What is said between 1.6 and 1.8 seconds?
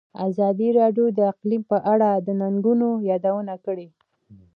په